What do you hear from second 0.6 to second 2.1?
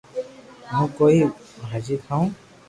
ھون ڪوئي ڀاجي